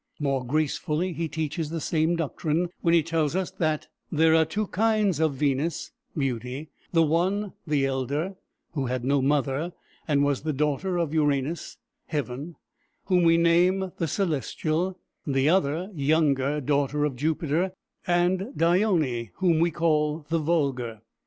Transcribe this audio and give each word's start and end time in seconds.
More 0.19 0.43
gracefully 0.43 1.13
he 1.13 1.27
teaches 1.27 1.69
the 1.69 1.79
same 1.79 2.15
doctrine 2.15 2.69
when 2.81 2.95
he 2.95 3.03
tells 3.03 3.35
us 3.35 3.51
that 3.51 3.87
"there 4.11 4.33
are 4.33 4.45
two 4.45 4.65
kinds 4.65 5.19
of 5.19 5.35
Venus 5.35 5.91
(beauty); 6.17 6.71
the 6.91 7.03
one, 7.03 7.53
the 7.67 7.85
elder, 7.85 8.33
who 8.73 8.87
had 8.87 9.05
no 9.05 9.21
mother, 9.21 9.73
and 10.07 10.23
was 10.23 10.41
the 10.41 10.53
daughter 10.53 10.97
of 10.97 11.13
Uranus 11.13 11.77
(heaven), 12.07 12.55
whom 13.05 13.21
we 13.21 13.37
name 13.37 13.91
the 13.99 14.07
celestial; 14.07 14.97
the 15.27 15.47
other, 15.47 15.91
younger, 15.93 16.59
daughter 16.61 17.05
of 17.05 17.15
Jupiter 17.15 17.71
and 18.07 18.57
Dione, 18.57 19.29
whom 19.35 19.59
we 19.59 19.69
call 19.69 20.25
the 20.29 20.39
vulgar." 20.39 21.01